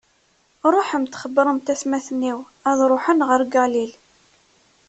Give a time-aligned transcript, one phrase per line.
[0.73, 3.91] Ṛuḥemt, xebbṛemt atmaten-iw ad ṛuḥen ɣer Galil.